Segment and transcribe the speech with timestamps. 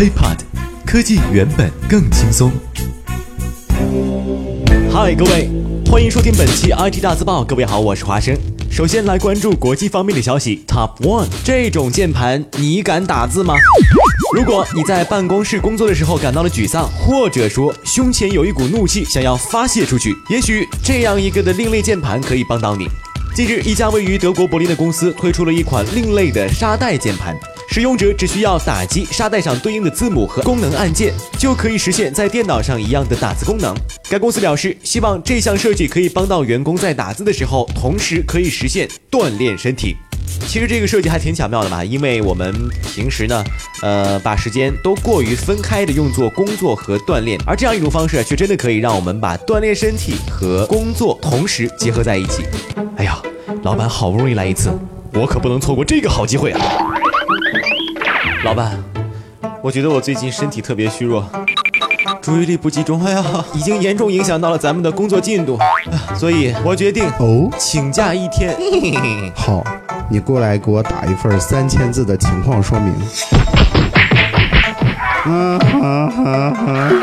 [0.00, 0.38] HiPod，
[0.86, 2.50] 科技原本更轻松。
[4.90, 5.50] 嗨，各位，
[5.90, 7.44] 欢迎收听本期 IT 大字报。
[7.44, 8.34] 各位好，我是华生。
[8.70, 10.64] 首先来关注国际方面的消息。
[10.66, 13.52] Top One，这种键盘你敢打字吗？
[14.34, 22.88] 如果你在办公室工作的时候感到了沮丧，或者说胸前有一股怒气想要发泄出去，也许这样一个的另类键盘可以帮到你。
[23.34, 27.36] 近日，一家位于德国柏林的公司推出了一款另类的沙袋键盘。
[27.72, 33.72] 使用者只需要打击沙袋上对应的字母和功能按键，就可以实现在电脑上一样的打字功能。
[34.10, 39.94] 该公司表示，希望这项设计可以帮到员工在打字的时候，同时可以实现锻炼身体。
[40.48, 42.52] 其实这个设计还挺巧妙的嘛，因为我们
[42.92, 43.44] 平时呢，
[43.82, 52.42] 呃，把时间都过于分开的用作工作和锻炼，而这样一种方式却真的可以让我们把锻炼身体和工作同时结合在一起。
[52.96, 53.22] 哎呀，
[53.62, 54.76] 老板好不容易来一次，
[55.12, 56.60] 我可不能错过这个好机会啊！
[58.42, 58.82] 老板，
[59.62, 61.28] 我觉得我最近身体特别虚弱，
[62.22, 65.58] 注意力不集中，哎呀，已经严重影响到了咱们的工作进度，
[66.16, 68.56] 所以我决定哦，请假一天。
[69.36, 69.62] 好，
[70.08, 72.94] 你过来给我打一份三千字的情况说明。
[75.26, 77.02] 嗯哼哼哼。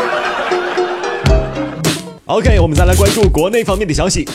[2.25, 4.27] OK，我们再来关注国内方面的消息。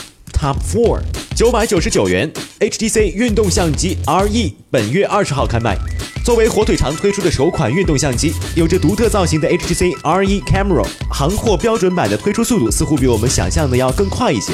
[0.43, 0.99] Top Four，
[1.37, 5.77] 九百九十九元，HTC 运动相机 RE 本月二十号开卖。
[6.25, 14.51] 作为火腿肠推出的首款运动相机，有着独特造型的 HTC RE Camera 行货标准版的推出速度似乎比我们想象的要更快一些。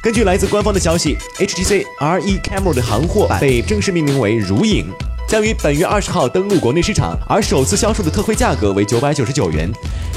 [0.00, 4.86] 根据来自官方的消息，HTC RE Camera 的行货版被正式命名为如影，
[5.26, 9.68] 将于本月二十号登陆国内市场，而首次销售的特惠价格为九百九十九元，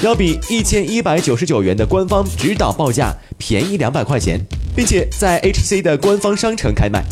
[0.03, 4.39] 要比一千一百九十九元的官方指导报价便宜两百块钱，
[4.75, 7.03] 并且在 H C 的官方商城开卖。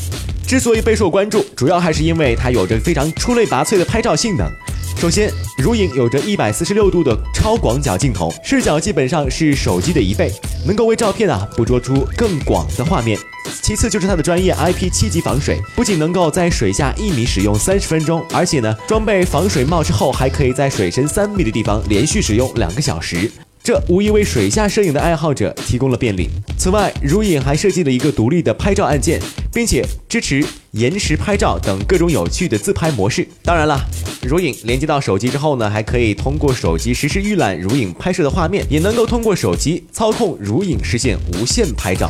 [0.47, 4.49] 之所以备受关注，主要还是因为它有着非常出类拔萃的拍照性能。
[4.97, 10.29] 首先，如影有着一百四十六度的超广角镜头，视角基本上是手机的一倍，
[10.65, 13.17] 能够为照片啊捕捉出更广的画面。
[13.61, 23.31] 其次就是它的专业 IP 七级防水，不仅能够在水下一米使用三十分钟，而且呢，装备防水帽之后，还可以在水深三米的地方连续使用两个小时。
[23.61, 26.29] 这无疑为水下摄影的爱好者提供了便利。
[26.57, 29.19] 此外，如影还设计了一个独立的拍照按键，
[29.53, 33.27] 并且支持延时拍照等各种有趣的自拍模式。
[33.43, 33.79] 当然了，
[34.23, 42.09] 如影连接到手机之后呢，还可以通过手机实时预览如影拍摄的画面，也能够通过手机操控如影实现无线拍照。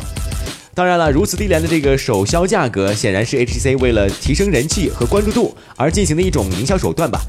[0.72, 7.20] 当然了，如此低廉的这个首销价格，显然是 HTC 为了提升人气和关注度而进行的一种营销手段吧。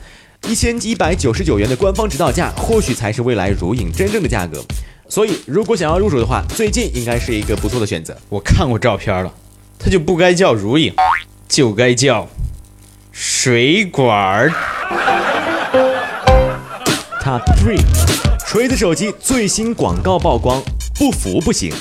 [0.47, 4.62] 一千一百九十九元的官方指导价，或许才是未来如影真正的价格。
[5.07, 8.18] 所以，如果想要入手的话，最近应该是一个不错的选择。
[8.28, 9.31] 我看过照片了，
[9.78, 10.94] 它就不该叫如影，
[11.47, 12.28] 就该叫
[13.12, 14.50] 水管儿。
[17.22, 17.80] Top three，
[18.47, 20.62] 锤子手机最新广告曝光，
[20.97, 21.72] 不服不行。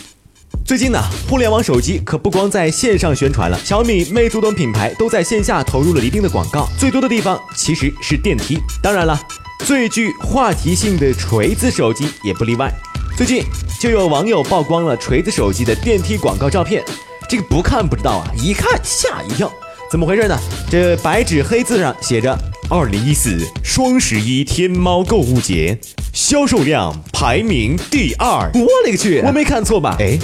[0.70, 8.56] 最近呢，互联网手机可不光在线上宣传了，小米、魅族等品牌都在线下投入了一定的广告，最多的地方其实是电梯。
[8.80, 9.20] 当然了，
[9.66, 12.72] 最具话题性的锤子手机也不例外。
[13.16, 13.42] 最近
[13.80, 16.84] 就有网友曝光了锤子手机的电梯广告照片，
[17.28, 19.50] 这个不看不知道啊，一看吓一跳。
[19.90, 20.38] 怎么回事呢？
[20.70, 22.38] 这白纸黑字上写着
[22.70, 25.76] ：“二零一四双十一天猫购物节，
[26.12, 29.96] 销售量排名第二。”我勒个去，我没看错吧？
[29.98, 30.18] 哎，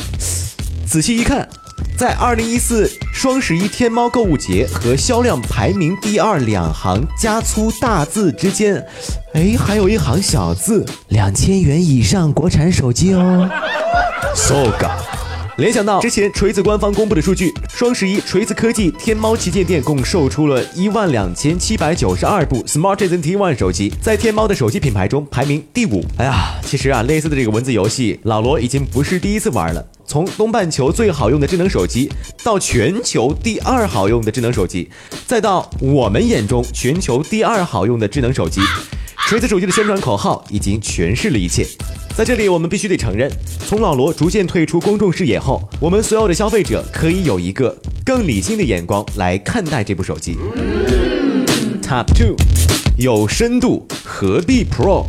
[0.86, 1.48] 仔细一看，
[1.96, 8.84] 在二零一四双十一天猫购物节和销量排名第二两行加粗大字之间，
[9.34, 13.48] 哎，还有一行小字：两千元以上国产手机哦。
[14.34, 15.15] so ga。
[15.56, 26.04] 联想到之前锤子官方公布的数据，双十一锤子科技天猫旗舰店共售出了一万两千七百九十二部 Smartisan T1 手机，在天猫的手机品牌中排名第五。
[26.18, 29.82] 哎呀，其实啊，类似的这个文字游戏，老罗已经不是第一次玩了。
[30.04, 32.12] 从东半球最好用的智能手机，
[32.44, 34.90] 到全球第二好用的智能手机，
[35.26, 38.60] 再到我们眼中全球第二好用的智能手机。
[39.26, 41.66] 锤子手机的宣传口号已经诠释了一切。
[42.16, 43.30] 在这里，我们必须得承认，
[43.68, 47.76] 从老罗逐渐退出公众视野后，我们所有的消费者可以有一个
[48.06, 50.38] 更理性的眼光来看待这部手机。
[51.82, 52.34] Top two，
[52.96, 55.04] 有深度何必 Pro？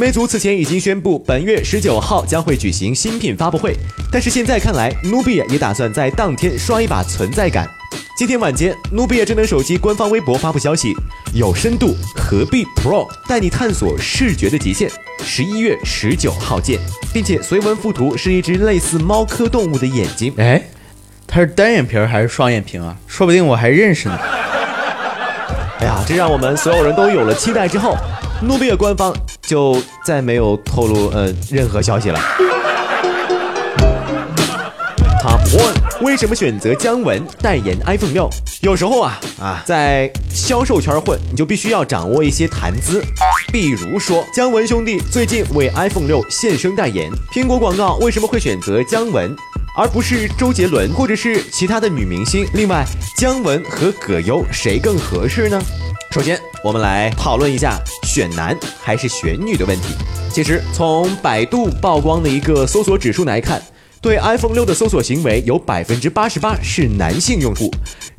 [0.00, 3.76] 魅族此前已经宣布，本月十九号将会举行新品发布会，
[4.10, 7.68] 但是现在看来，Nubia 也打算在当天刷一把存在感。
[8.16, 10.94] 今天晚间，Nubia 智能手机官方微博发布消息，
[11.34, 14.90] 有深度何必 Pro 带你探索视觉的极限，
[15.22, 16.78] 十一月十九号见，
[17.12, 20.32] 并且随文附图是一只类似猫科动物的眼睛。
[20.38, 20.62] 哎，
[21.26, 22.96] 它是单眼皮儿还是双眼皮啊？
[23.06, 24.18] 说不定我还认识呢。
[25.80, 27.96] 哎呀，这让我们所有人都有了期待之后，
[28.42, 32.20] 努比亚官方就再没有透露呃任何消息了。
[36.00, 38.30] 为什么选择姜文代言 iPhone 六？
[38.60, 43.02] 有时候啊啊，在销售圈混，你就必须要掌握一些谈资。
[43.52, 49.34] 比如说，姜文兄弟最近为 iPhone 六现身代言，苹果广告为什么会选择姜文，
[49.76, 52.46] 而不是周杰伦或者是其他的女明星？
[52.54, 52.84] 另外，
[53.16, 55.60] 姜文和葛优谁更合适呢？
[56.12, 59.94] 首先，我们来讨论一下选男还是选女的问题。
[60.32, 63.60] 其实，从百度曝光的一个搜索指数来看。
[64.00, 67.70] 对 iPhone 六的搜索行为有百分之八十八是男性用户，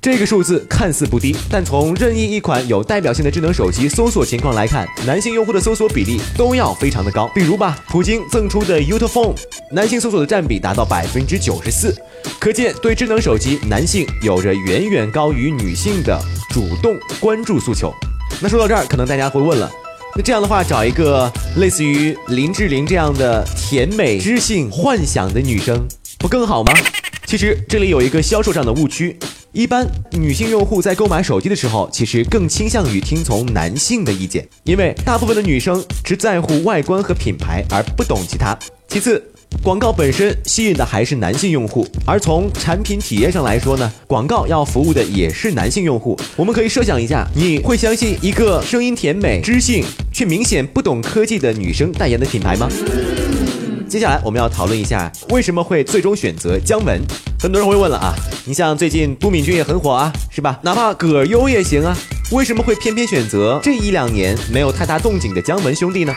[0.01, 7.29] 这个数字看似不低，但从任意一款有代表性的智能手机搜索情况来看，男性用户的搜索比例都要非常的高。
[7.33, 9.35] 比如吧，普京赠出的 u t p h o n e
[9.71, 11.95] 男性搜索的占比达到百分之九十四，
[12.39, 17.93] 可见对智能手机，男性有着远远高于女性的主动关注诉求。
[18.41, 19.71] 那说到这儿，可能大家会问了。
[20.15, 26.73] 那这样的话，找一个类似于林志玲这样的甜美、知性、幻想的女生，不更好吗？
[27.25, 29.17] 其实这里有一个销售上的误区，
[29.51, 38.57] 一般女性用户在购买手机的时候，其实更倾向于听从男性的意见，因为大部分的女生只在乎外观和品牌，而不懂其他。
[38.87, 39.23] 其次。
[39.61, 46.17] 广告本身吸引的还是男性用户，而从产品体验上来说呢，广告要服务的也是男性用户。
[46.35, 52.69] 我们可以设想一下，你会相信一个声音甜美、知性却明显不懂科技的女生代言的品牌吗？
[53.87, 57.01] 接下来我们要讨论一下为什么会最终选择姜文。
[57.39, 58.13] 很多人会问了啊，
[58.45, 60.59] 你像最近都敏俊也很火啊，是吧？
[60.63, 61.97] 哪怕葛优也行啊。
[62.31, 66.13] 为什么会偏偏选择这一两年没有太大动静的姜文兄弟呢？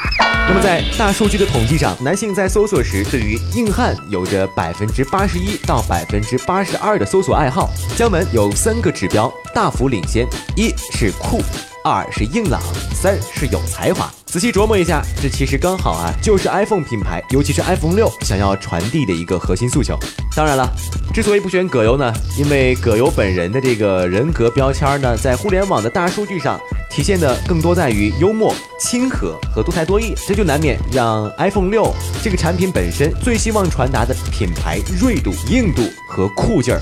[0.46, 11.40] 那么在大数据的统计上，男性在搜索时对于硬汉有着百分之八十一到百分之八十二的搜索爱好，姜文有三个指标大幅领先：一是酷。
[11.84, 12.60] 二是硬朗，
[12.94, 14.08] 三是有才华。
[14.24, 19.98] 仔细琢磨一下，这其实刚好啊，就是 iPhone 品牌，尤其是 iPhone 六想要传递的一个核心诉求。
[20.34, 20.66] 当然了，
[21.12, 26.58] 之所以不选葛优呢，因为葛优本人的这个人格标签呢，在互联网的大数据上
[26.88, 31.92] 体现的更多在于幽默、亲和和多才多艺，这就难免让 iPhone 六
[32.22, 36.80] 这个产品本身最希望传达的品牌锐度、硬度和酷劲儿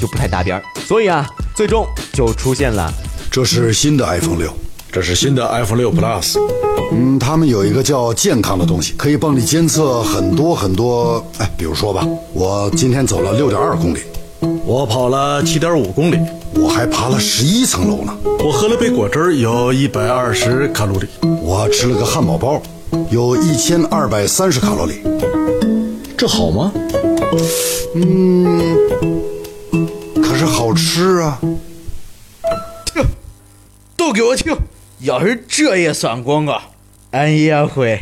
[0.00, 0.62] 就不太搭边儿。
[0.86, 2.90] 所以啊，最终就出现了。
[3.38, 4.52] 这是新的 iPhone 六，
[4.90, 6.36] 这是新的 iPhone 六 Plus。
[6.90, 11.24] 嗯，他们有一个叫健康的东西，可以帮你监测很多很多。
[11.38, 14.00] 哎，比如说吧，我今天走了六点二公里，
[14.66, 16.18] 我跑了七点五公里，
[16.56, 18.12] 我还爬了十一层楼呢。
[18.44, 21.06] 我喝了杯果汁，有一百二十卡路里。
[21.40, 22.60] 我吃了个汉堡包，
[23.08, 24.94] 有一千二百三十卡路里。
[26.16, 26.72] 这好吗？
[27.94, 28.76] 嗯，
[30.20, 31.40] 可是好吃啊。
[34.08, 34.56] 都给我听！
[35.00, 36.58] 要是这也算广告，
[37.10, 37.98] 俺也会。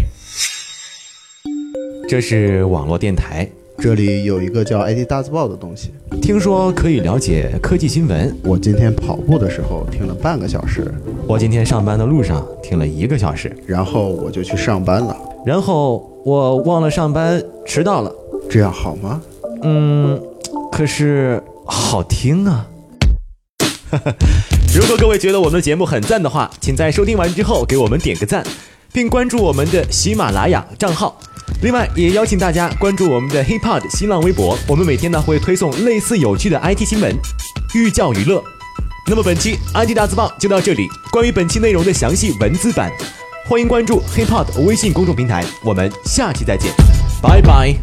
[2.08, 5.90] 这是网络电台，这里有一个叫 IT 大字报的东西，
[6.22, 8.32] 听说可以了解科技新闻。
[8.44, 10.94] 我今天跑步的时候听了半个小时，
[11.26, 18.14] 我今天上班的路上听了一个小时，然后我就去上班了，然后我忘了上班，迟到了。
[18.48, 19.20] 这样好吗？
[19.62, 20.22] 嗯，
[20.70, 22.64] 可是好听啊。
[24.74, 28.44] 如果各位觉得我们的节目很赞的话，请在收听完之后给我们点个赞，
[28.92, 31.18] 并关注我们的喜马拉雅账号。
[31.62, 37.14] 另外，也邀请大家关注我们的 HipHop 新浪微博，我们每天呢会推送类似有趣的 IT 新闻，
[37.74, 38.42] 寓教于乐。
[39.08, 42.92] 那么本期 IT 大字报就到这里，关于本期内容的详细文字版，
[43.48, 45.44] 欢迎关注 HipHop 微信公众平台。
[45.64, 46.72] 我们下期再见，
[47.22, 47.74] 拜拜。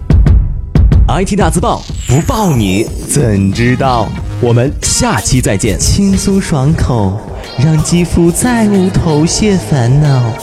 [1.07, 4.10] IT 大字报不报你怎知道？
[4.45, 5.79] 我们下期再见。
[5.79, 7.17] 轻松爽口，
[7.63, 10.33] 让肌肤再无头屑烦恼。